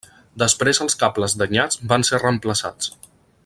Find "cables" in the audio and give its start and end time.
1.03-1.35